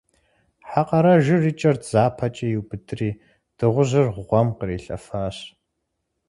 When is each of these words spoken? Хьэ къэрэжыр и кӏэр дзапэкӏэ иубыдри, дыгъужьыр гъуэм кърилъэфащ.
Хьэ 0.69 0.81
къэрэжыр 0.87 1.43
и 1.51 1.53
кӏэр 1.59 1.77
дзапэкӏэ 1.81 2.47
иубыдри, 2.49 3.09
дыгъужьыр 3.57 4.07
гъуэм 4.27 4.47
кърилъэфащ. 4.57 5.37